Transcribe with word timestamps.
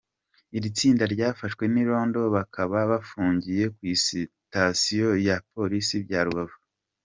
Iri 0.57 0.69
tsinda 0.77 1.03
ryafashwe 1.13 1.63
n’irondo 1.73 2.21
bakaba 2.35 2.77
bafungiye 2.91 3.63
ku 3.75 3.81
sitasiyo 4.05 5.09
ya 5.27 5.37
Polisi 5.53 5.95
bya 6.05 6.21
Rubavu. 6.27 6.57